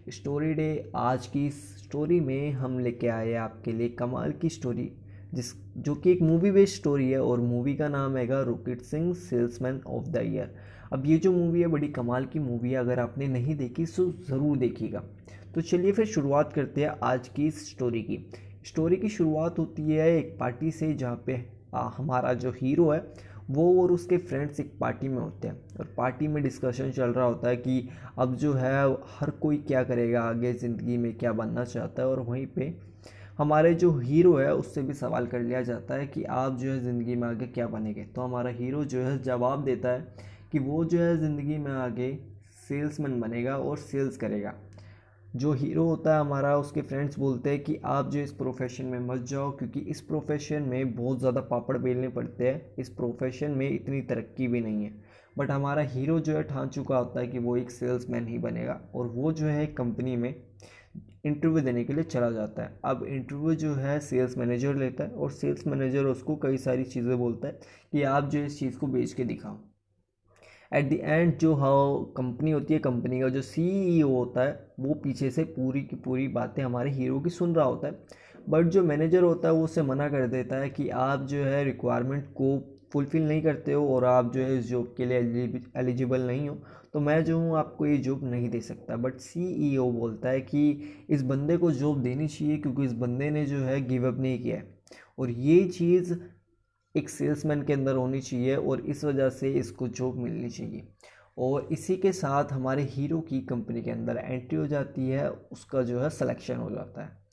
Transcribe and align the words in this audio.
Story 0.10 0.54
day 0.54 0.92
आज 0.96 1.28
की 1.28 1.50
story 1.50 2.20
में 2.20 2.52
हम 2.52 2.80
लेके 2.80 3.08
आए 3.08 3.34
आपके 3.34 3.72
लिए 3.72 3.90
कमाल 3.90 4.32
की 4.32 4.50
स्टोरी 4.50 4.92
जिस 5.34 5.54
जो 5.78 5.96
कि 5.96 6.12
एक 6.12 6.22
मूवी 6.22 6.52
बेस्ड 6.52 6.76
स्टोरी 6.76 7.12
है। 7.12 7.22
और 7.22 7.40
मूवी 7.40 7.76
का 7.76 7.88
नाम 7.88 8.18
हैगा 8.18 8.42
Rocket 8.42 8.82
Singh 8.82 9.14
salesman 9.14 9.82
of 9.88 10.06
the 10.06 10.22
year 10.24 10.56
अब 10.92 11.06
ये 11.06 11.18
जो 11.18 11.32
मूवी 11.32 11.62
है 11.62 11.68
बड़ी 11.68 11.88
कमाल 11.90 12.26
की 12.26 12.40
मूवी 12.40 12.72
है 12.72 12.78
अगर 12.78 13.00
आपने 13.00 13.28
नहीं 13.28 13.56
देखी 13.56 13.86
तो 13.88 14.12
ज़रूर 14.30 14.58
देखिएगा। 14.58 15.04
तो 15.56 15.62
चलिए 15.62 15.92
फिर 15.92 16.06
शुरुआत 16.06 16.54
करते 16.54 16.82
हैं 16.82 16.96
आज 17.04 17.28
की 17.28 17.50
स्टोरी 17.52 18.02
की। 18.02 18.26
स्टोरी 18.66 18.98
की 18.98 19.10
शुरुआत 19.10 19.60
होती 19.60 19.84
है 19.84 20.10
एक 20.18 20.36
पार्टी 20.40 20.72
से 20.72 20.94
जहाँ 20.94 21.24
पे 21.26 21.44
आ, 21.76 21.90
हमारा 21.98 22.34
जो 22.34 22.52
हीरो 22.52 22.90
है 22.92 23.00
वो 23.50 23.82
और 23.82 23.92
उसके 23.92 24.18
फ्रेंड्स 24.18 24.60
एक 24.60 24.72
पार्टी 24.80 25.08
में 25.08 25.18
होते 25.18 25.48
हैं। 25.48 25.56
और 25.80 25.94
पार्टी 25.98 26.28
में 26.28 26.42
डिस्कशन 26.44 26.92
चल 26.92 27.10
रहा 27.10 27.26
होता 27.26 27.50
है 27.50 27.56
कि 27.58 27.90
अब 28.20 28.36
जो 28.36 28.54
है 28.54 28.74
हर 29.12 29.30
कोई 29.42 29.58
क्या 29.60 29.84
करेगा 29.84 30.22
आगे 30.22 30.54
ज़िंदगी 30.54 30.98
में 30.98 31.14
क्या 31.14 31.32
बनना 31.34 31.64
चाहता 31.66 32.02
है? 32.02 32.08
और 32.08 32.20
वहीं 32.20 32.46
पे 32.48 32.74
हमारे 33.38 33.74
जो 33.74 33.92
हीरो 34.00 34.36
है 34.38 34.54
उससे 34.56 34.82
भी 34.82 34.94
सवाल 34.94 35.28
कर 35.28 35.40
लिया 35.42 35.62
जाता 35.62 35.96
है 35.96 36.08
कि 36.08 36.24
आप 36.24 36.58
जो 36.58 36.72
है 36.72 36.80
ज़िंदगी 36.80 37.16
में 37.16 37.28
आगे 37.28 37.48
क्या 37.48 37.68
बनेंगे? 37.68 38.04
तो 38.06 38.22
हमारा 38.22 38.50
हीरो 38.52 38.84
जो 38.86 39.00
है 39.00 39.22
जवाब 39.24 39.64
देता 39.64 39.90
है 39.90 40.32
कि 40.54 40.60
वो 40.60 40.84
जो 40.86 41.00
है 41.00 41.18
ज़िंदगी 41.18 41.58
में 41.58 41.72
आगे 41.72 42.12
सेल्समैन 42.60 43.20
बनेगा 43.20 43.56
और 43.58 43.78
सेल्स 43.78 44.18
करेगा। 44.18 44.54
जो 45.28 45.52
हीरो 45.54 45.84
होता 45.86 46.14
है 46.14 46.20
हमारा, 46.20 46.56
उसके 46.58 46.82
फ्रेंड्स 46.82 47.18
बोलते 47.20 47.50
हैं 47.50 47.60
कि 47.60 47.78
आप 47.86 48.10
जो 48.12 48.20
इस 48.20 48.32
प्रोफेशन 48.32 48.86
में 48.86 49.00
मत 49.00 49.22
जाओ, 49.22 49.50
क्योंकि 49.52 49.80
इस 49.80 50.02
प्रोफेशन 50.02 50.64
में 50.64 50.94
बहुत 50.96 51.20
ज़्यादा 51.20 51.42
पापड़ 51.42 51.78
बेलने 51.78 52.08
पड़ते 52.10 52.48
हैं। 52.48 52.76
इस 52.80 52.90
प्रोफेशन 52.90 53.52
में 53.52 53.70
इतनी 53.70 54.02
तरक्की 54.04 54.48
भी 54.48 54.62
नहीं 54.62 54.84
है। 54.86 54.94
बट 55.38 55.52
हमारा 55.52 55.82
हीरो 55.84 56.20
जो 56.20 56.36
है 56.36 56.44
ठान 56.44 56.70
चुका 56.70 56.98
होता 56.98 57.20
है 57.20 57.28
कि 57.28 57.40
वो 57.40 57.58
एक 57.58 57.72
सेल्समैन 57.72 58.28
ही 58.28 58.38
बनेगा 58.38 58.80
और 58.96 59.08
वो 59.08 59.32
जो 59.32 59.46
है 59.46 59.66
कंपनी 59.74 60.16
में 60.16 60.34
इंटरव्यू 61.26 61.60
देने 61.62 61.84
के 61.84 61.94
लिए 61.94 62.04
चला 62.04 62.30
जाता 62.32 62.64
है। 62.64 62.80
अब 62.86 63.04
इंटरव्यू 63.06 63.56
जो 63.58 63.74
है 63.76 64.00
सेल्स 64.02 64.38
मैनेजर 64.38 64.76
लेता 64.76 65.04
है 65.04 65.10
और 65.10 65.32
सेल्स 65.32 65.68
मैनेजर 65.68 66.06
उसको 66.06 66.36
कई 66.38 66.58
सारी 66.60 66.84
चीज़ें 66.86 67.18
बोलता 67.18 67.48
है 67.48 67.60
कि 67.92 68.04
आप 68.06 68.30
जो 68.30 68.40
इस 68.40 68.60
चीज़ 68.60 68.78
को 68.78 68.88
बेच 68.88 69.14
के 69.14 69.24
दिखाओ। 69.26 69.58
एट 70.74 70.90
द 70.90 70.94
एंड 70.94 71.38
जो 71.40 71.54
हाउ 71.56 72.04
कंपनी 72.18 72.52
होती 72.52 72.74
है 72.74 72.80
कंपनी 72.80 73.20
का 73.22 73.30
जो 73.30 73.42
सी 73.42 73.64
e 74.00 74.04
होता 74.04 74.44
है, 74.44 74.60
वो 74.80 74.94
पीछे 74.94 75.30
से 75.32 75.44
पूरी 75.46 75.82
की 75.82 75.96
पूरी 75.96 76.28
बातें 76.30 76.64
हमारे 76.64 76.92
हीरो 76.92 77.20
की 77.20 77.30
सुन 77.30 77.56
रहा 77.56 77.66
होता 77.66 77.88
है। 77.88 78.22
बट 78.50 78.66
जो 78.66 78.84
मैनेजर 78.84 79.24
होता 79.24 79.48
है, 79.48 79.54
वो 79.54 79.64
उसे 79.64 79.82
मना 79.82 80.08
कर 80.10 80.28
देता 80.28 80.56
है 80.56 80.70
कि 80.70 80.88
आप 80.90 81.26
जो 81.26 81.44
है 81.44 81.64
रिक्वायरमेंट 81.64 82.26
को 82.34 82.58
फुलफ़िल 82.94 83.24
नहीं 83.28 83.42
करते 83.42 83.74
हो 83.74 83.88
और 83.96 84.06
आप 84.06 84.32
जो 84.34 84.42
है 84.42 84.58
इस 84.58 84.66
जॉब 84.70 84.94
के 84.98 85.06
लिए 85.06 85.62
एलिजिबल 85.78 86.22
नहीं 86.22 86.50
हो। 86.50 86.56
तो 86.94 87.00
मैं 87.00 87.24
जो 87.26 87.38
हूँ, 87.40 87.58
आपको 87.58 87.86
ये 87.86 87.98
जॉब 87.98 88.24
नहीं 88.24 88.50
दे 88.50 88.60
सकता। 88.62 88.96
बट 88.98 89.20
सी 89.20 89.46
e 89.70 89.80
बोलता 89.94 90.30
है 90.30 90.42
कि 90.42 90.70
इस 91.10 91.24
बंदे 91.24 91.58
को 91.58 91.72
जॉब 91.72 92.02
देनी 92.04 92.28
चाहिए, 92.28 92.58
क्योंकि 92.58 92.84
इस 92.84 92.94
बंदे 92.94 93.30
ने 93.30 93.46
जो 93.46 93.58
है 93.58 93.82
गिव 93.88 94.08
अप 94.08 94.20
नहीं 94.20 94.40
किया 94.40 94.58
है। 94.58 94.68
और 95.20 95.30
ये 95.30 95.64
चीज़ 95.70 96.14
एक 96.96 97.10
सेल्समैन 97.10 97.64
के 97.64 97.74
अंदर 97.74 97.96
होनी 97.96 98.22
चाहिए 98.22 98.56
और 98.56 98.82
इस 98.82 99.06
वजह 99.06 99.30
से 99.30 99.54
इसको 99.54 99.88
जॉब 99.88 100.18
मिलनी 100.18 100.50
चाहिए। 100.50 100.88
और 101.38 101.70
इसी 101.72 101.98
के 101.98 102.12
साथ 102.12 102.46
हमारे 102.52 102.84
हीरो 102.84 103.22
की 103.22 103.42
कंपनी 103.42 103.82
के 103.82 103.92
अंदर 103.92 104.18
एंट्री 104.18 104.58
हो 104.58 104.68
जाती 104.68 105.10
है, 105.10 105.30
उसका 105.30 105.82
जो 105.82 106.00
है 106.00 106.10
सिलेक्शन 106.10 106.56
हो 106.56 106.72
जाता 106.72 107.04
है। 107.04 107.24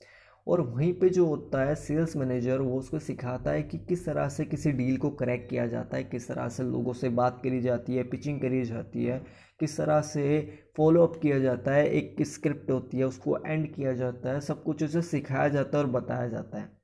और 0.47 0.61
वहीं 0.61 0.95
पे 0.95 1.09
जो 1.09 1.27
होता 1.27 1.65
है, 1.65 1.75
सेल्स 1.75 2.17
मैनेजर, 2.17 2.59
वो 2.59 2.79
उसको 2.79 2.99
सिखाता 2.99 3.51
है 3.51 3.63
कि 3.63 3.79
किस 3.79 4.07
तरह 4.07 4.29
से 4.29 4.45
किसी 4.45 4.73
डील 4.73 4.97
को 4.97 5.11
करेक्ट 5.11 5.51
किया 5.51 5.67
जाता 5.67 5.97
है, 5.97 6.05
किस 6.05 6.29
तरह 6.29 6.49
से 6.49 6.63
लोगों 6.63 6.93
से 6.93 7.09
बात 7.09 7.41
करी 7.45 7.61
जाती 7.61 7.97
है, 7.97 8.03
पिचिंग 8.03 8.41
करी 8.41 8.65
जाती 8.65 9.05
है, 9.05 9.23
किस 9.61 9.77
तरह 9.77 10.01
से 10.01 10.59
फॉलो 10.77 11.07
अप 11.07 11.21
किया 11.23 11.39
जाता 11.39 11.73
है, 11.73 11.89
एक 11.89 12.17
स्क्रिप्ट 12.23 12.71
होती 12.71 12.99
है, 12.99 13.05
उसको 13.05 13.39
एंड 13.47 13.75
किया 13.75 13.93
जाता 13.93 14.33
है, 14.33 14.41
सब 14.41 14.63
कुछ 14.63 14.83
उसे 14.83 15.03
सिखाया 15.03 15.49
जाता 15.49 15.79
है 15.79 15.85
और 15.85 15.91
बताया 15.91 16.29
जाता 16.29 16.59
है। 16.59 16.80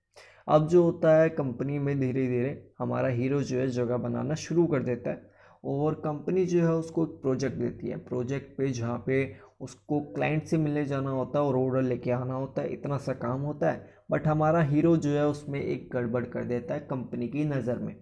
अब 0.47 0.67
जो 0.69 0.83
होता 0.83 1.17
है 1.17 1.29
कंपनी 1.31 1.79
में 1.79 1.99
धीरे 2.01 2.27
धीरे 2.29 2.51
हमारा 2.79 3.09
हीरो 3.09 3.43
जो 3.43 3.59
है 3.59 3.67
जगह 3.71 3.97
बनाना 3.99 4.35
शुरू 4.35 4.67
कर 4.67 4.83
देता 4.83 5.11
है 5.11 5.35
और 5.65 5.95
कंपनी 5.97 6.45
जो 6.47 6.63
है 6.63 6.73
उसको 6.75 7.05
एक 7.05 7.21
प्रोजेक्ट 7.23 7.57
देती 7.57 7.89
है। 7.89 7.97
प्रोजेक्ट 7.99 8.57
पे 8.59 8.69
जहाँ 8.71 9.03
पे 9.07 9.17
उसको 9.61 10.01
क्लाइंट 10.15 10.45
से 10.45 10.57
मिलने 10.59 10.85
जाना 10.85 11.11
होता 11.11 11.39
है 11.39 11.45
और 11.45 11.57
ऑर्डर 11.57 11.83
लेके 11.83 12.11
आना 12.11 12.35
होता 12.35 12.63
है, 12.63 12.73
इतना 12.73 12.97
सा 12.99 13.13
काम 13.15 13.41
होता 13.43 13.71
है। 13.71 13.95
बट 14.11 14.27
हमारा 14.27 14.63
हीरो 14.63 14.97
जो 14.97 15.11
है 15.11 15.27
उसमें 15.27 15.61
एक 15.61 15.89
गड़बड़ 15.93 16.25
कर 16.27 16.45
देता 16.45 16.75
है 16.75 16.81
कंपनी 16.81 17.29
की 17.29 17.45
नज़र 17.45 17.79
में। 17.79 17.95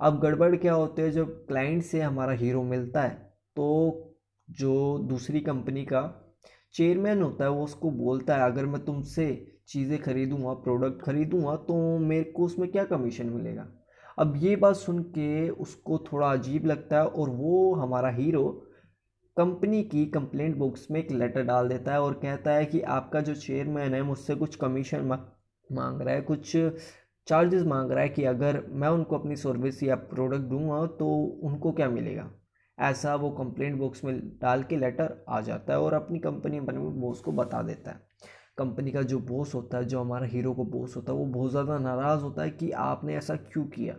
अब 0.00 0.20
गड़बड़ 0.20 0.54
क्या 0.56 0.72
होते 0.74 1.02
हैं? 1.02 1.12
जब 1.12 1.46
क्लाइंट 1.46 1.82
से 1.82 2.00
हमारा 2.00 2.32
हीरो 2.34 2.62
मिलता 2.64 3.02
है 3.02 3.14
तो 3.56 3.68
जो 4.48 4.98
दूसरी 5.00 5.40
कंपनी 5.40 5.84
का 5.84 6.02
चेयरमैन 6.74 7.22
होता 7.22 7.44
है, 7.44 7.50
वो 7.50 7.64
उसको 7.64 7.90
बोलता 7.90 8.36
है, 8.36 8.42
अगर 8.42 8.66
मैं 8.66 8.84
तुमसे 8.84 9.26
चीज़ें 9.72 9.98
खरीदूँगा 10.02 10.52
प्रोडक्ट 10.62 11.02
खरीदूँगा 11.02 11.56
तो 11.68 11.98
मेरे 11.98 12.24
को 12.26 12.44
उसमें 12.44 12.70
क्या 12.72 12.84
कमीशन 12.84 13.26
मिलेगा? 13.26 13.66
अब 14.18 14.34
ये 14.36 14.56
बात 14.56 14.76
सुन 14.76 15.02
के 15.08 15.48
उसको 15.50 15.98
थोड़ा 16.12 16.32
अजीब 16.32 16.66
लगता 16.66 16.98
है 16.98 17.06
और 17.06 17.30
वो 17.30 17.74
हमारा 17.74 18.08
हीरो 18.10 18.44
कंपनी 19.36 19.82
की 19.84 20.04
कंप्लेंट 20.06 20.56
बॉक्स 20.56 20.86
में 20.90 20.98
एक 21.00 21.10
लेटर 21.12 21.42
डाल 21.42 21.68
देता 21.68 21.92
है 21.92 22.00
और 22.00 22.14
कहता 22.14 22.54
है 22.54 22.66
कि 22.66 22.80
आपका 22.80 23.20
जो 23.20 23.34
चेयरमैन 23.34 23.94
है, 23.94 24.02
मुझसे 24.02 24.34
कुछ 24.34 24.56
कमीशन 24.56 25.04
मांग 25.70 26.00
रहा 26.00 26.14
है, 26.14 26.20
कुछ 26.22 26.56
चार्जेस 27.26 27.62
मांग 27.62 27.90
रहा 27.92 28.02
है 28.02 28.08
कि 28.08 28.24
अगर 28.24 28.62
मैं 28.70 28.88
उनको 28.88 29.18
अपनी 29.18 29.36
सर्विस 29.36 29.82
या 29.82 29.96
प्रोडक्ट 29.96 30.42
दूँगा 30.42 30.84
तो 30.98 31.08
उनको 31.42 31.72
क्या 31.72 31.88
मिलेगा? 31.88 32.30
ऐसा 32.78 33.14
वो 33.14 33.30
कंप्लेंट 33.30 33.78
बॉक्स 33.78 34.04
में 34.04 34.18
डाल 34.42 34.62
के 34.62 34.76
लेटर 34.76 35.24
आ 35.28 35.40
जाता 35.40 35.72
है 35.72 35.80
और 35.80 35.94
अपनी 35.94 36.18
कंपनी 36.18 36.60
बने 36.60 36.78
बॉस 37.00 37.20
को 37.20 37.32
बता 37.32 37.62
देता 37.62 37.90
है। 37.90 38.00
कंपनी 38.58 38.92
का 38.92 39.02
जो 39.02 39.18
बॉस 39.20 39.54
होता 39.54 39.78
है, 39.78 39.84
जो 39.84 40.00
हमारा 40.00 40.26
हीरो 40.26 40.52
को 40.54 40.64
बॉस 40.66 40.96
होता 40.96 41.12
है, 41.12 41.18
वो 41.18 41.24
बहुत 41.26 41.50
ज़्यादा 41.50 41.78
नाराज़ 41.78 42.22
होता 42.22 42.42
है 42.42 42.50
कि 42.50 42.70
आपने 42.70 43.16
ऐसा 43.16 43.36
क्यों 43.36 43.64
किया? 43.66 43.94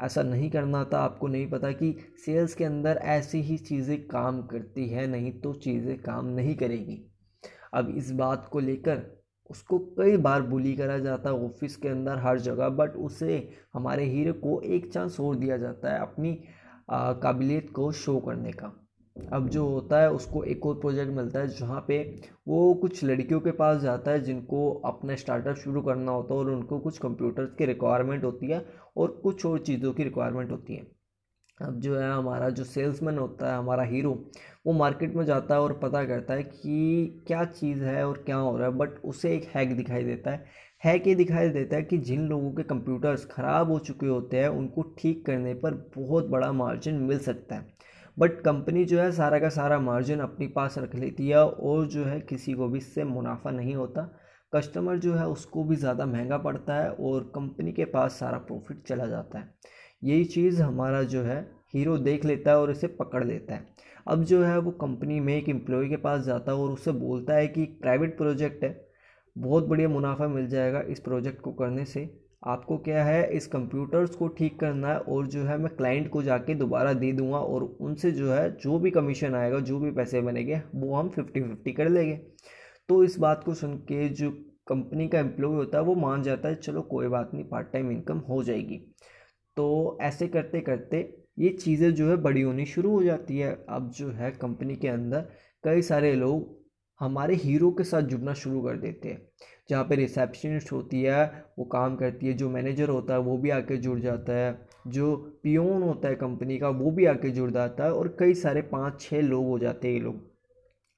ऐसा 0.00 0.22
नहीं 0.22 0.50
करना 0.50 0.84
था, 0.84 0.98
आपको 0.98 1.28
नहीं 1.28 1.48
पता 1.50 1.70
कि 1.72 1.94
सेल्स 2.26 2.54
के 2.54 2.64
अंदर 2.64 3.00
ऐसी 3.04 3.40
ही 3.42 3.56
चीज़ें 3.58 4.06
काम 4.08 4.42
करती 4.42 4.88
है, 4.88 5.06
नहीं 5.06 5.32
तो 5.40 5.52
चीज़ें 5.54 5.96
काम 6.02 6.26
नहीं 6.26 6.54
करेगी। 6.56 7.02
अब 7.74 7.94
इस 7.96 8.10
बात 8.12 8.48
को 8.52 8.60
लेकर 8.60 9.02
उसको 9.50 9.78
कई 9.98 10.16
बार 10.16 10.42
बुली 10.42 10.74
करा 10.76 10.98
जाता 10.98 11.30
है 11.30 11.44
ऑफ़िस 11.44 11.76
के 11.76 11.88
अंदर 11.88 12.18
हर 12.18 12.38
जगह 12.38 12.68
बट 12.68 12.96
उसे 12.98 13.36
हमारे 13.74 14.04
हीरो 14.04 14.32
को 14.32 14.60
एक 14.60 14.92
चांस 14.92 15.20
और 15.20 15.36
दिया 15.36 15.56
जाता 15.56 15.92
है 15.92 16.00
अपनी 16.00 16.32
काबिलियत 16.90 17.70
को 17.70 17.90
शो 17.92 18.18
करने 18.20 18.52
का। 18.52 18.72
अब 19.32 19.48
जो 19.48 19.66
होता 19.68 20.00
है, 20.00 20.10
उसको 20.10 20.42
एक 20.44 20.66
और 20.66 20.74
प्रोजेक्ट 20.74 21.12
मिलता 21.12 21.40
है, 21.40 21.48
जहाँ 21.48 21.84
पे 21.88 21.98
वो 22.48 22.74
कुछ 22.74 23.04
लड़कियों 23.04 23.40
के 23.40 23.50
पास 23.50 23.80
जाता 23.82 24.10
है, 24.10 24.20
जिनको 24.20 24.70
अपना 24.84 25.14
स्टार्टअप 25.16 25.56
शुरू 25.56 25.82
करना 25.82 26.12
होता 26.12 26.34
है 26.34 26.40
और 26.40 26.50
उनको 26.50 26.78
कुछ 26.78 26.98
कंप्यूटर्स 26.98 27.54
की 27.54 27.66
रिक्वायरमेंट 27.66 28.24
होती 28.24 28.46
है 28.46 28.64
और 28.96 29.20
कुछ 29.22 29.46
और 29.46 29.58
चीज़ों 29.58 29.92
की 29.92 30.04
रिक्वायरमेंट 30.04 30.50
होती 30.50 30.74
है। 30.74 30.86
अब 31.60 31.78
जो 31.80 31.96
है, 31.98 32.10
हमारा 32.12 32.48
जो 32.50 32.64
सेल्समैन 32.64 33.18
होता 33.18 33.52
है, 33.52 33.58
हमारा 33.58 33.82
हीरो 33.82 34.12
वो 34.66 34.72
मार्केट 34.72 35.14
में 35.14 35.24
जाता 35.24 35.54
है 35.54 35.60
और 35.60 35.72
पता 35.72 36.04
करता 36.04 36.34
है 36.34 36.42
कि 36.42 37.24
क्या 37.26 37.44
चीज़ 37.44 37.84
है 37.84 38.06
और 38.06 38.22
क्या 38.26 38.36
हो 38.36 38.56
रहा 38.58 38.68
है 38.68 38.74
बट 38.74 38.98
उसे 39.04 39.34
एक 39.36 39.44
हैक 39.54 39.76
दिखाई 39.76 40.04
देता 40.04 40.30
है। 40.30 40.44
हैक 40.84 41.06
ये 41.06 41.14
दिखाई 41.14 41.48
देता 41.48 41.76
है 41.76 41.82
कि 41.82 41.98
जिन 41.98 42.26
लोगों 42.28 42.52
के 42.52 42.62
कंप्यूटर्स 42.62 43.24
ख़राब 43.24 43.70
हो 43.70 43.78
चुके 43.78 44.06
होते 44.06 44.36
हैं, 44.36 44.48
उनको 44.48 44.82
ठीक 44.98 45.24
करने 45.26 45.54
पर 45.54 45.74
बहुत 45.96 46.26
बड़ा 46.26 46.52
मार्जिन 46.52 46.94
मिल 46.94 47.18
सकता 47.18 47.54
है। 47.54 47.74
बट 48.16 48.40
कंपनी 48.40 48.84
जो 48.84 48.98
है 49.00 49.10
सारा 49.12 49.38
का 49.38 49.48
सारा 49.48 49.78
मार्जिन 49.80 50.20
अपने 50.20 50.46
पास 50.48 50.78
रख 50.78 50.94
लेती 50.94 51.28
है 51.28 51.44
और 51.44 51.86
जो 51.86 52.04
है 52.04 52.20
किसी 52.20 52.52
को 52.52 52.68
भी 52.68 52.78
इससे 52.78 53.04
मुनाफा 53.04 53.50
नहीं 53.50 53.74
होता। 53.74 54.02
कस्टमर 54.52 54.98
जो 54.98 55.14
है 55.14 55.26
उसको 55.26 55.64
भी 55.64 55.76
ज़्यादा 55.76 56.06
महँगा 56.06 56.38
पड़ता 56.38 56.74
है 56.74 56.90
और 56.90 57.30
कंपनी 57.34 57.72
के 57.72 57.84
पास 57.84 58.18
सारा 58.20 58.38
प्रॉफिट 58.38 58.82
चला 58.88 59.06
जाता 59.06 59.38
है। 59.38 59.54
यही 60.02 60.24
चीज़ 60.24 60.62
हमारा 60.62 61.02
जो 61.02 61.22
है 61.22 61.40
हीरो 61.74 61.96
देख 61.98 62.24
लेता 62.24 62.50
है 62.50 62.58
और 62.58 62.70
इसे 62.70 62.86
पकड़ 62.96 63.24
लेता 63.24 63.54
है। 63.54 63.66
अब 64.08 64.24
जो 64.24 64.42
है 64.44 64.58
वो 64.58 64.70
कंपनी 64.70 65.18
में 65.20 65.36
एक 65.36 65.48
एम्प्लॉय 65.48 65.88
के 65.88 65.96
पास 65.96 66.20
जाता 66.22 66.52
है 66.52 66.58
और 66.58 66.70
उससे 66.70 66.92
बोलता 66.92 67.34
है 67.34 67.48
कि 67.48 67.64
प्राइवेट 67.82 68.16
प्रोजेक्ट 68.16 68.64
है, 68.64 68.86
बहुत 69.36 69.66
बढ़िया 69.66 69.88
मुनाफा 69.88 70.28
मिल 70.28 70.46
जाएगा 70.48 70.80
इस 70.80 71.00
प्रोजेक्ट 71.00 71.40
को 71.40 71.52
करने 71.52 71.84
से। 71.84 72.04
आपको 72.42 72.78
क्या 72.78 73.04
है, 73.04 73.30
इस 73.32 73.46
कंप्यूटर्स 73.46 74.14
को 74.16 74.28
ठीक 74.28 74.60
करना 74.60 74.88
है 74.88 74.98
और 74.98 75.26
जो 75.26 75.42
है 75.42 75.58
मैं 75.58 75.76
क्लाइंट 75.76 76.08
को 76.08 76.22
जाके 76.22 76.54
दोबारा 76.54 76.92
दे 76.92 77.12
दूँगा 77.12 77.38
और 77.38 77.62
उनसे 77.80 78.10
जो 78.10 78.32
है, 78.32 78.56
जो 78.56 78.78
भी 78.78 78.90
कमीशन 78.90 79.34
आएगा, 79.34 79.60
जो 79.60 79.78
भी 79.80 79.90
पैसे 79.90 80.20
बनेंगे, 80.20 80.62
वो 80.74 80.94
हम 80.94 81.08
फिफ्टी 81.08 81.42
फिफ्टी 81.42 81.72
कर 81.72 81.88
लेंगे। 81.88 82.16
तो 82.88 83.04
इस 83.04 83.18
बात 83.18 83.44
को 83.44 83.54
सुन 83.54 83.76
के 83.76 84.08
जो 84.08 84.30
कंपनी 84.68 85.08
का 85.08 85.18
एम्प्लॉय 85.18 85.54
होता 85.54 85.78
है, 85.78 85.84
वो 85.84 85.94
मान 85.94 86.22
जाता 86.22 86.48
है, 86.48 86.54
चलो, 86.54 86.82
कोई 86.82 87.08
बात 87.08 87.30
नहीं 87.34 87.44
पार्ट 87.44 87.72
टाइम 87.72 87.90
इनकम 87.90 88.18
हो 88.18 88.42
जाएगी। 88.42 88.76
तो 89.56 89.98
ऐसे 90.00 90.28
करते 90.28 90.60
करते 90.60 90.98
ये 91.38 91.48
चीज़ें 91.48 91.94
जो 91.94 92.08
है 92.10 92.16
बड़ी 92.16 92.42
होनी 92.42 92.66
शुरू 92.66 92.90
हो 92.90 93.02
जाती 93.02 93.38
है। 93.38 93.64
अब 93.68 93.90
जो 93.90 94.10
है 94.10 94.30
कंपनी 94.30 94.76
के 94.76 94.88
अंदर 94.88 95.28
कई 95.64 95.82
सारे 95.82 96.14
लोग 96.14 96.55
हमारे 97.00 97.34
हीरो 97.34 97.70
के 97.70 97.84
साथ 97.84 98.02
जुड़ना 98.02 98.34
शुरू 98.34 98.60
कर 98.62 98.76
देते 98.76 99.08
हैं। 99.08 99.28
जहाँ 99.70 99.84
पे 99.84 99.94
रिसेप्शनिस्ट 99.94 100.72
होती 100.72 101.02
है, 101.02 101.44
वो 101.58 101.64
काम 101.64 101.96
करती 101.96 102.26
है, 102.26 102.32
जो 102.32 102.50
मैनेजर 102.50 102.88
होता 102.88 103.14
है, 103.14 103.20
वो 103.20 103.38
भी 103.38 103.50
आके 103.50 103.76
जुड़ 103.76 104.00
जाता 104.00 104.32
है। 104.32 104.68
जो 104.86 105.16
पियोन 105.42 105.82
होता 105.82 106.08
है 106.08 106.14
कंपनी 106.14 106.58
का, 106.58 106.68
वो 106.68 106.90
भी 106.90 107.06
आके 107.06 107.30
जुड़ 107.30 107.50
जाता 107.50 107.84
है 107.84 107.92
और 107.92 108.16
कई 108.18 108.34
सारे 108.34 108.62
पाँच 108.62 109.00
छः 109.00 109.20
लोग 109.20 109.46
हो 109.46 109.58
जाते 109.58 109.88
हैं 109.88 109.94
ये 109.94 110.00
लोग। 110.00 110.36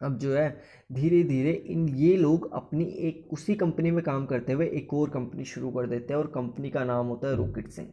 अब 0.03 0.19
जो 0.19 0.35
है 0.35 0.61
धीरे 0.93 1.23
धीरे 1.25 1.53
इन 1.53 1.89
ये 1.89 2.17
लोग 2.17 2.53
अपनी 2.53 2.85
एक, 2.85 3.29
उसी 3.33 3.55
कंपनी 3.55 3.91
में 3.91 4.05
काम 4.05 4.27
करते 4.27 4.53
हुए 4.53 4.67
एक 4.67 4.94
और 4.94 5.11
कंपनी 5.11 5.44
शुरू 5.44 5.71
कर 5.71 5.87
देते 5.87 6.15
हैं 6.15 6.21
और 6.21 6.27
कंपनी 6.27 6.71
का 6.71 6.85
नाम 6.85 7.06
होता 7.06 7.29
है 7.29 7.37
रॉकेट 7.37 7.69
सिंह 7.69 7.89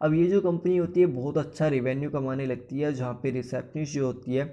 अब 0.00 0.14
ये 0.14 0.24
जो 0.26 0.40
कंपनी 0.40 0.76
होती 0.76 1.00
है, 1.00 1.06
बहुत 1.06 1.38
अच्छा 1.38 1.68
रिवेन्यू 1.68 2.10
कमाने 2.10 2.46
लगती 2.46 2.80
है, 2.80 2.92
जहाँ 2.92 3.14
पे 3.22 3.30
रिसेप्शनिस्ट 3.30 3.94
जो 3.94 4.06
होती 4.06 4.34
है 4.34 4.44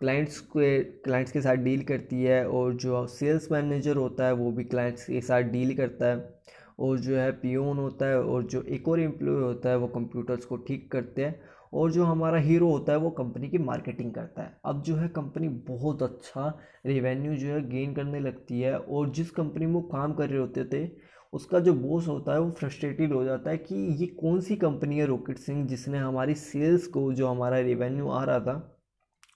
क्लाइंट्स 0.00 0.40
के 0.40 0.82
क्लाइंट्स 0.82 1.32
के 1.32 1.40
साथ 1.40 1.56
डील 1.56 1.82
करती 1.82 2.22
है 2.22 2.44
और 2.48 2.74
जो 2.74 3.06
सेल्स 3.06 3.50
मैनेजर 3.52 3.96
होता 3.96 4.26
है, 4.26 4.32
वो 4.32 4.50
भी 4.52 4.64
क्लाइंट्स 4.64 5.04
के 5.04 5.20
साथ 5.20 5.42
डील 5.52 5.74
करता 5.76 6.06
है 6.06 6.38
और 6.78 6.98
जो 6.98 7.16
है 7.16 7.30
पियोन 7.32 7.78
होता 7.78 8.06
है 8.06 8.20
और 8.20 8.42
जो 8.44 8.62
एक 8.62 8.88
और 8.88 9.00
एम्प्लॉय 9.00 9.42
होता 9.42 9.70
है, 9.70 9.76
वो 9.76 9.86
कंप्यूटर्स 9.88 10.44
को 10.44 10.56
ठीक 10.56 10.90
करते 10.92 11.24
हैं 11.24 11.40
और 11.72 11.90
जो 11.92 12.04
हमारा 12.04 12.38
हीरो 12.38 12.70
होता 12.70 12.92
है, 12.92 12.98
वो 12.98 13.10
कंपनी 13.10 13.48
की 13.48 13.58
मार्केटिंग 13.58 14.12
करता 14.14 14.42
है। 14.42 14.56
अब 14.64 14.82
जो 14.82 14.96
है 14.96 15.08
कंपनी 15.08 15.48
बहुत 15.48 16.02
अच्छा 16.02 16.48
रेवेन्यू 16.86 17.34
जो 17.34 17.48
है 17.48 17.68
गेन 17.70 17.94
करने 17.94 18.20
लगती 18.20 18.60
है 18.60 18.78
और 18.78 19.10
जिस 19.10 19.30
कंपनी 19.30 19.66
में 19.66 19.72
वो 19.74 19.82
काम 19.92 20.12
कर 20.14 20.28
रहे 20.28 20.38
होते 20.38 20.64
थे 20.64 20.84
उसका 21.32 21.58
जो 21.60 21.72
बॉस 21.74 22.06
होता 22.08 22.32
है 22.32 22.40
वो 22.40 22.50
फ्रस्ट्रेटेड 22.50 23.12
हो 23.12 23.24
जाता 23.24 23.50
है 23.50 23.58
कि 23.58 23.74
ये 24.00 24.06
कौन 24.16 24.40
सी 24.40 24.56
कंपनी 24.56 24.98
है 24.98 25.06
रॉकेट 25.06 25.38
सिंह 25.38 25.66
जिसने 25.66 25.98
हमारी 25.98 26.34
सेल्स 26.34 26.86
को, 26.86 27.12
जो 27.12 27.26
हमारा 27.26 27.58
रेवेन्यू 27.60 28.08
आ 28.08 28.22
रहा 28.24 28.40
था, 28.40 28.76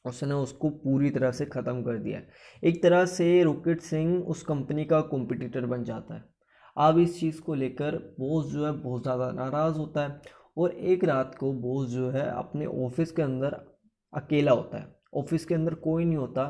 उसने 0.05 0.35
उसको 0.35 0.70
पूरी 0.70 1.11
तरह 1.11 1.31
से 1.31 1.44
ख़त्म 1.46 1.82
कर 1.82 1.99
दिया 1.99 2.19
है। 2.19 2.29
एक 2.62 2.82
तरह 2.82 3.05
से 3.06 3.43
रॉकेट 3.43 3.81
सिंह 3.81 4.19
उस 4.25 4.43
कंपनी 4.43 4.85
का 4.85 5.00
कॉम्पिटिटर 5.02 5.67
बन 5.67 5.85
जाता 5.85 6.14
है। 6.14 6.25
अब 6.76 6.99
इस 6.99 7.19
चीज़ 7.20 7.41
को 7.41 7.55
लेकर 7.55 7.96
बॉस 8.20 8.46
जो 8.46 8.67
है 8.67 8.73
बहुत 8.73 9.02
ज़्यादा 9.02 9.31
नाराज़ 9.32 9.76
होता 9.76 10.02
है 10.02 10.20
और 10.58 10.70
एक 10.70 11.05
रात 11.05 11.35
को 11.41 11.52
बॉस 11.52 11.88
जो 11.88 12.11
है 12.11 12.29
अपने 12.31 12.67
ऑफ़िस 12.67 13.12
के 13.12 13.23
अंदर 13.23 13.56
अकेला 14.12 14.52
होता 14.52 14.79
है। 14.79 14.93
ऑफ़िस 15.14 15.44
के 15.44 15.55
अंदर 15.55 15.75
कोई 15.75 16.05
नहीं 16.05 16.17
होता। 16.17 16.44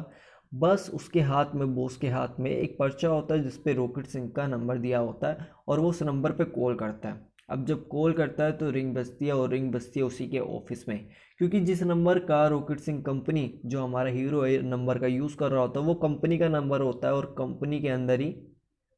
बस 0.54 0.90
उसके 0.94 1.20
हाथ 1.20 1.54
में, 1.54 1.74
बॉस 1.74 1.96
के 1.96 2.08
हाथ 2.08 2.40
में 2.40 2.50
एक 2.50 2.76
पर्चा 2.78 3.08
होता 3.08 3.34
है 3.34 3.42
जिस 3.42 3.56
पे 3.58 3.72
रॉकेट 3.72 4.06
सिंह 4.06 4.30
का 4.36 4.46
नंबर 4.46 4.78
दिया 4.78 4.98
होता 4.98 5.28
है 5.28 5.48
और 5.68 5.80
वो 5.80 5.88
उस 5.90 6.02
नंबर 6.02 6.32
पे 6.32 6.44
कॉल 6.44 6.74
करता 6.74 7.08
है। 7.08 7.26
अब 7.50 7.64
जब 7.64 7.88
कॉल 7.88 8.12
करता 8.12 8.44
है 8.44 8.52
तो 8.52 8.70
रिंग 8.70 8.94
बजती 8.94 9.26
है 9.26 9.32
और 9.32 9.50
रिंग 9.50 9.72
बजती 9.72 10.00
है 10.00 10.06
उसी 10.06 10.28
के 10.28 10.38
ऑफ़िस 10.38 10.88
में। 10.88 11.08
क्योंकि 11.38 11.60
जिस 11.60 11.82
नंबर 11.82 12.18
का 12.18 12.46
रॉकेट 12.48 12.80
सिंह 12.80 13.02
कंपनी, 13.02 13.60
जो 13.66 13.82
हमारा 13.82 14.10
हीरो 14.10 14.42
है, 14.42 14.62
नंबर 14.62 14.98
का 14.98 15.06
यूज़ 15.06 15.36
कर 15.36 15.50
रहा 15.50 15.60
होता 15.60 15.80
है, 15.80 15.86
वो 15.86 15.94
कंपनी 15.94 16.38
का 16.38 16.48
नंबर 16.48 16.80
होता 16.80 17.08
है 17.08 17.14
और 17.14 17.34
कंपनी 17.38 17.80
के 17.80 17.88
अंदर 17.88 18.20
ही 18.20 18.36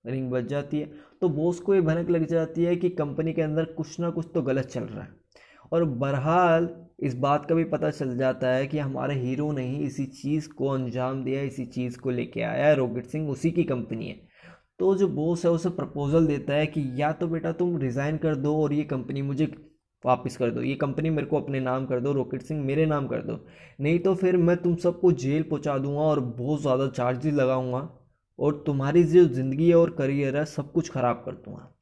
रिंग 0.06 0.30
बज 0.30 0.46
जाती 0.46 0.80
है। 0.80 0.90
तो 1.20 1.28
बॉस 1.28 1.60
को 1.60 1.74
ये 1.74 1.80
भनक 1.80 2.10
लग 2.10 2.26
जाती 2.26 2.64
है 2.64 2.76
कि 2.76 2.90
कंपनी 2.90 3.32
के 3.32 3.42
अंदर 3.42 3.64
कुछ 3.64 4.00
ना 4.00 4.10
कुछ 4.10 4.30
तो 4.34 4.42
गलत 4.42 4.64
चल 4.64 4.84
रहा 4.84 5.02
है। 5.02 5.25
और 5.72 5.84
बहरहाल, 5.84 6.68
इस 7.00 7.14
बात 7.16 7.46
का 7.46 7.54
भी 7.54 7.64
पता 7.66 7.90
चल 7.90 8.16
जाता 8.16 8.48
है 8.48 8.66
कि 8.66 8.78
हमारे 8.78 9.14
हीरो 9.16 9.50
ने 9.52 9.62
ही 9.62 9.84
इसी 9.86 10.04
चीज़ 10.06 10.48
को 10.50 10.68
अंजाम 10.68 11.22
दिया, 11.24 11.42
इसी 11.42 11.64
चीज़ 11.66 11.98
को 11.98 12.10
लेके 12.10 12.42
आया 12.42 12.66
है 12.66 12.74
रॉकेट 12.76 13.06
सिंह 13.06 13.28
उसी 13.30 13.50
की 13.50 13.64
कंपनी 13.64 14.08
है। 14.08 14.20
तो 14.78 14.94
जो 14.94 15.08
बॉस 15.10 15.44
है, 15.44 15.50
उसे 15.50 15.68
प्रपोजल 15.70 16.26
देता 16.26 16.54
है 16.54 16.66
कि 16.66 16.90
या 16.96 17.12
तो 17.12 17.26
बेटा 17.28 17.52
तुम 17.54 17.76
रिज़ाइन 17.78 18.16
कर 18.18 18.34
दो 18.36 18.56
और 18.62 18.72
ये 18.72 18.84
कंपनी 18.86 19.22
मुझे 19.22 19.52
वापस 20.04 20.36
कर 20.36 20.50
दो, 20.50 20.62
ये 20.62 20.74
कंपनी 20.76 21.10
मेरे 21.10 21.26
को 21.26 21.40
अपने 21.40 21.60
नाम 21.60 21.86
कर 21.86 22.00
दो 22.00 22.12
रॉकेट 22.12 22.42
सिंह 22.42 22.62
मेरे 22.64 22.86
नाम 22.86 23.06
कर 23.06 23.22
दो। 23.22 23.38
नहीं 23.80 23.98
तो 23.98 24.14
फिर 24.14 24.36
मैं 24.38 24.56
तुम 24.56 24.74
सबको 24.76 25.12
जेल 25.14 25.42
पहुँचा 25.42 25.76
दूँगा 25.78 26.00
और 26.00 26.20
बहुत 26.20 26.60
ज़्यादा 26.60 26.88
चार्जेस 26.88 27.34
लगाऊँगा 27.34 27.88
और 28.38 28.62
तुम्हारी 28.66 29.02
जो 29.04 29.24
ज़िंदगी 29.26 29.68
है 29.68 29.74
और 29.74 29.90
करियर 29.90 30.36
है, 30.36 30.44
सब 30.44 30.72
कुछ 30.72 30.90
ख़राब 30.90 31.22
कर 31.26 31.32
दूँगा। 31.34 31.72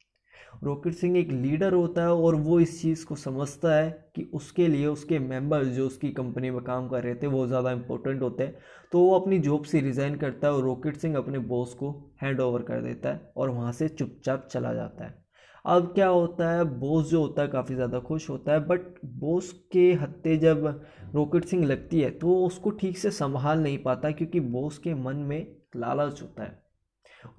रॉकेट 0.63 0.93
सिंह 0.93 1.17
एक 1.17 1.31
लीडर 1.31 1.73
होता 1.73 2.01
है 2.01 2.13
और 2.13 2.35
वो 2.35 2.59
इस 2.59 2.81
चीज़ 2.81 3.05
को 3.05 3.15
समझता 3.15 3.75
है 3.75 3.89
कि 4.15 4.23
उसके 4.33 4.67
लिए 4.67 4.85
उसके 4.87 5.19
मेंबर्स 5.19 5.67
जो 5.67 5.85
उसकी 5.87 6.09
कंपनी 6.11 6.49
में 6.49 6.61
काम 6.63 6.87
कर 6.89 7.03
रहे 7.03 7.15
थे, 7.15 7.27
वो 7.27 7.45
ज़्यादा 7.47 7.71
इंपॉर्टेंट 7.71 8.21
होते 8.21 8.43
हैं। 8.43 8.55
तो 8.91 8.99
वो 8.99 9.19
अपनी 9.19 9.39
जॉब 9.39 9.63
से 9.63 9.81
रिज़ाइन 9.81 10.15
करता 10.15 10.47
है 10.47 10.53
और 10.53 10.63
रॉकेट 10.63 10.97
सिंह 10.97 11.17
अपने 11.17 11.39
बॉस 11.47 11.73
को 11.73 11.91
हैंड 12.21 12.41
ओवर 12.41 12.61
कर 12.61 12.81
देता 12.81 13.09
है 13.09 13.31
और 13.37 13.49
वहाँ 13.49 13.71
से 13.71 13.87
चुपचाप 13.89 14.47
चला 14.51 14.73
जाता 14.73 15.05
है। 15.05 15.23
अब 15.65 15.91
क्या 15.93 16.07
होता 16.07 16.49
है 16.51 16.63
बॉस 16.79 17.09
जो 17.09 17.21
होता 17.21 17.41
है 17.41 17.47
काफ़ी 17.47 17.75
ज़्यादा 17.75 17.99
खुश 17.99 18.29
होता 18.29 18.53
है 18.53 18.65
बट 18.67 18.81
बॉस 19.19 19.51
के 19.71 19.91
हत्ते 19.93 20.35
जब 20.37 20.67
रॉकेट 21.15 21.45
सिंह 21.45 21.65
लगती 21.65 22.01
है 22.01 22.09
तो 22.11 22.35
उसको 22.45 22.71
ठीक 22.71 22.97
से 22.97 23.11
संभाल 23.11 23.59
नहीं 23.59 23.77
पाता 23.77 24.11
क्योंकि 24.11 24.39
बॉस 24.39 24.77
के 24.77 24.93
मन 24.93 25.15
में 25.15 25.55
लालच 25.75 26.21
होता 26.21 26.43
है। 26.43 26.64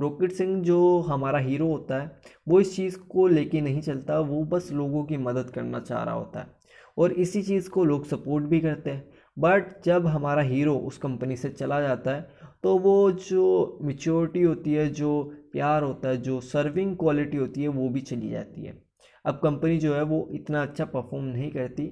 रॉकेट 0.00 0.32
सिंह 0.32 0.62
जो 0.62 1.00
हमारा 1.00 1.38
हीरो 1.38 1.66
होता 1.66 2.00
है, 2.00 2.10
वो 2.48 2.60
इस 2.60 2.74
चीज़ 2.76 2.98
को 2.98 3.26
लेके 3.26 3.60
नहीं 3.60 3.80
चलता, 3.80 4.18
वो 4.20 4.42
बस 4.44 4.70
लोगों 4.72 5.04
की 5.04 5.16
मदद 5.18 5.50
करना 5.50 5.80
चाह 5.80 6.02
रहा 6.02 6.14
होता 6.14 6.40
है 6.40 6.54
और 6.98 7.12
इसी 7.12 7.42
चीज़ 7.42 7.68
को 7.70 7.84
लोग 7.84 8.06
सपोर्ट 8.06 8.44
भी 8.44 8.60
करते 8.60 8.90
हैं। 8.90 9.08
बट 9.36 9.84
जब 9.84 10.06
हमारा 10.06 10.42
हीरो 10.42 10.76
उस 10.78 10.98
कंपनी 10.98 11.36
से 11.36 11.48
चला 11.48 11.80
जाता 11.80 12.10
है 12.10 12.28
तो 12.62 12.76
वो 12.78 13.10
जो 13.12 13.78
मिच्योरिटी 13.82 14.42
होती 14.42 14.72
है, 14.74 14.88
जो 14.88 15.22
प्यार 15.52 15.82
होता 15.82 16.08
है, 16.08 16.16
जो 16.16 16.40
सर्विंग 16.40 16.96
क्वालिटी 16.96 17.36
होती 17.36 17.62
है, 17.62 17.68
वो 17.68 17.88
भी 17.88 18.00
चली 18.00 18.30
जाती 18.30 18.62
है। 18.62 18.82
अब 19.24 19.40
कंपनी 19.42 19.78
जो 19.78 19.94
है, 19.94 20.02
वो 20.02 20.28
इतना 20.32 20.62
अच्छा 20.62 20.84
परफॉर्म 20.84 21.24
नहीं 21.24 21.50
करती, 21.50 21.84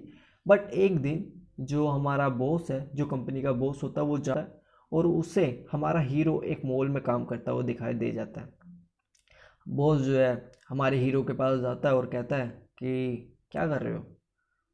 बट 0.46 0.70
एक 0.70 0.98
दिन 0.98 1.24
जो 1.60 1.86
हमारा 1.86 2.28
बॉस 2.28 2.70
है, 2.70 2.90
जो 2.94 3.06
कंपनी 3.06 3.42
का 3.42 3.52
बॉस 3.52 3.82
होता 3.82 4.00
है, 4.00 4.06
वो 4.06 4.18
जाता 4.18 4.40
है 4.40 4.63
और 4.94 5.06
उससे 5.06 5.66
हमारा 5.72 6.00
हीरो 6.00 6.42
एक 6.42 6.64
मॉल 6.64 6.88
में 6.88 7.02
काम 7.02 7.24
करता 7.24 7.52
हुआ 7.52 7.62
दिखाई 7.62 7.94
दे 7.94 8.12
जाता 8.12 8.40
है। 8.40 8.48
बॉस 9.68 10.00
जो 10.00 10.18
है, 10.18 10.52
हमारे 10.68 10.98
हीरो 10.98 11.22
के 11.22 11.32
पास 11.32 11.60
जाता 11.60 11.88
है 11.88 11.94
और 11.94 12.06
कहता 12.06 12.36
है 12.36 12.48
कि, 12.48 13.16
क्या 13.50 13.66
कर 13.66 13.82
रहे 13.82 13.94
हो? 13.94 14.16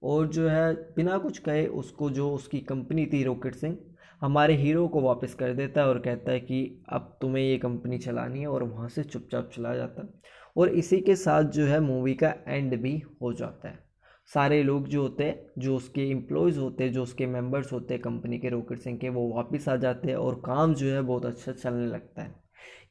और 0.02 0.28
जो 0.28 0.49
है, 0.49 0.75
बिना 0.75 1.19
कुछ 1.19 1.38
कहे 1.38 1.67
उसको 1.67 2.11
जो 2.11 2.34
उसकी 2.34 2.61
कंपनी 2.61 3.06
थी 3.06 3.25
रॉकेट 3.25 3.55
सिंह, 3.55 3.78
हमारे 4.20 4.55
हीरो 4.55 4.88
को 4.88 5.00
वापस 5.00 5.34
कर 5.34 5.55
देता 5.55 5.81
है 5.81 5.87
और 5.87 5.99
कहता 5.99 6.32
है 6.32 6.40
कि, 6.40 6.84
अब 6.88 7.19
तुम्हें 7.20 7.44
ये 7.44 7.58
कंपनी 7.58 7.99
चलानी 7.99 8.40
है, 8.40 8.46
और 8.46 8.62
वहाँ 8.62 8.88
से 8.88 9.02
चुपचाप 9.05 9.50
चला 9.56 9.75
जाता 9.75 10.02
है। 10.02 10.08
और 10.56 10.69
इसी 10.69 11.00
के 11.00 11.16
साथ 11.16 11.43
जो 11.43 11.64
है, 11.64 11.81
मूवी 11.81 12.14
का 12.14 12.34
एंड 12.49 12.82
भी 12.82 13.02
हो 13.23 13.32
जाता 13.32 13.69
है। 13.69 13.89
सारे 14.31 14.62
लोग 14.62 14.87
जो 14.88 15.03
होते 15.03 15.25
हैं, 15.25 15.38
जो 15.59 15.77
उसके 15.77 16.09
एम्प्लॉयज़ 16.11 16.59
होते 16.59 16.85
हैं, 16.85 16.93
जो 16.93 17.03
उसके 17.03 17.27
मेंबर्स 17.27 17.73
होते 17.73 17.94
हैं 17.94 18.03
कंपनी 18.03 18.38
के 18.38 18.49
रॉकेट 18.49 18.79
सिंह 18.79 18.99
के, 18.99 19.09
वो 19.09 19.29
वापस 19.37 19.69
आ 19.69 19.77
जाते 19.77 20.09
हैं 20.09 20.17
और 20.17 20.35
काम 20.47 20.75
जो 20.75 20.87
है 20.87 21.03
बहुत 21.03 21.27
अच्छा 21.27 21.53
चलने 21.53 21.87
लगता 21.87 22.23
है। 22.23 22.35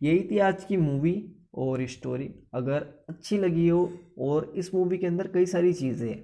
यही 0.03 0.27
थी 0.31 0.39
आज 0.39 0.63
की 0.63 0.77
मूवी 0.77 1.15
और 1.55 1.85
स्टोरी 1.87 2.29
अगर 2.53 2.85
अच्छी 3.09 3.37
लगी 3.37 3.67
हो 3.67 3.89
और 4.19 4.51
इस 4.55 4.73
मूवी 4.75 4.97
के 4.97 5.07
अंदर 5.07 5.27
कई 5.27 5.45
सारी 5.45 5.73
चीज़ें 5.73 6.09
हैं। 6.09 6.21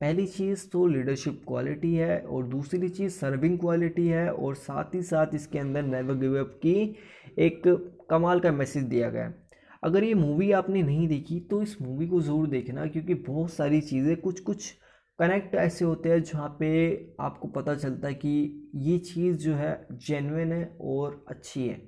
पहली 0.00 0.26
चीज़ 0.26 0.68
तो 0.70 0.86
लीडरशिप 0.86 1.42
क्वालिटी 1.46 1.94
है 1.94 2.20
और 2.20 2.46
दूसरी 2.46 2.88
चीज़ 2.88 3.12
सर्विंग 3.12 3.58
क्वालिटी 3.58 4.06
है 4.06 4.30
और 4.32 4.54
साथ 4.54 4.94
ही 4.94 5.02
साथ 5.02 5.34
इसके 5.34 5.58
अंदर 5.58 5.82
नेवर 5.82 6.14
गिव 6.14 6.38
अप 6.40 6.58
की 6.62 6.96
एक 7.38 7.62
कमाल 8.10 8.40
का 8.40 8.52
मैसेज 8.52 8.84
दिया 8.84 9.10
गया 9.10 9.24
है। 9.24 9.39
अगर 9.82 10.04
ये 10.04 10.14
मूवी 10.14 10.50
आपने 10.52 10.82
नहीं 10.82 11.08
देखी 11.08 11.38
तो 11.40 11.62
इस 11.62 11.80
मूवी 11.82 12.06
को 12.08 12.20
ज़रूर 12.20 12.46
देखना, 12.48 12.86
क्योंकि 12.86 13.14
बहुत 13.16 13.52
सारी 13.52 13.80
चीज़ें 13.82 14.16
कुछ 14.16 14.40
कुछ 14.40 14.70
कनेक्ट 15.18 15.54
ऐसे 15.54 15.84
होते 15.84 16.08
हैं, 16.08 16.22
जहाँ 16.22 16.48
पे 16.60 17.14
आपको 17.20 17.48
पता 17.50 17.74
चलता 17.74 18.08
है 18.08 18.14
कि 18.16 18.70
ये 18.76 18.98
चीज़ 19.00 19.36
जो 19.38 19.54
है 19.54 19.86
जेनविन 19.92 20.52
है 20.52 20.64
और 20.82 21.24
अच्छी 21.28 21.66
है। 21.68 21.80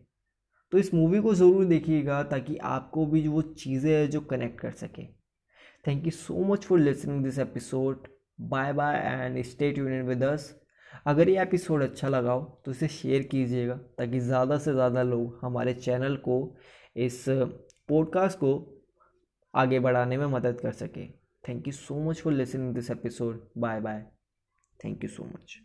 तो 0.72 0.78
इस 0.78 0.92
मूवी 0.94 1.20
को 1.20 1.34
ज़रूर 1.34 1.64
देखिएगा, 1.64 2.22
ताकि 2.22 2.56
आपको 2.56 3.06
भी 3.06 3.26
वो 3.28 3.42
चीज़ें 3.42 4.10
जो 4.10 4.20
कनेक्ट 4.22 4.60
कर 4.60 4.70
सके। 4.72 5.06
Thank 5.84 6.04
you 6.04 6.10
so 6.12 6.44
much 6.44 6.64
for 6.64 6.78
listening 6.78 7.24
this 7.24 7.38
episode 7.38 8.06
bye 8.42 8.72
bye 8.72 8.96
and 8.96 9.42
stay 9.44 9.70
tune 9.72 10.02
with 10.02 10.22
us 10.24 10.54
अगर 11.06 11.28
ये 11.28 11.42
एपिसोड 11.42 11.82
अच्छा 11.82 12.08
लगा 12.08 12.32
हो 12.32 12.62
तो 12.64 12.70
इसे 12.70 12.88
शेयर 12.90 13.22
कीजिएगा, 13.22 13.74
ताकि 13.74 14.20
ज़्यादा 14.20 14.58
से 14.58 14.72
ज़्यादा 14.72 15.02
लोग 15.02 15.38
हमारे 15.42 15.74
चैनल 15.74 16.16
को 16.18 16.36
इस 16.98 17.24
पॉडकास्ट 17.92 18.38
को 18.38 18.82
आगे 19.54 19.80
बढ़ाने 19.80 20.16
में 20.16 20.26
मदद 20.26 20.60
कर 20.60 20.72
सके। 20.72 21.08
Thank 21.48 21.66
you 21.66 21.72
so 21.72 22.10
much 22.10 22.20
for 22.20 22.32
listening 22.32 22.74
this 22.74 22.90
episode 22.90 23.48
bye 23.58 23.80
bye 23.80 24.06
thank 24.84 25.04
you 25.04 25.10
so 25.10 25.24
much 25.24 25.58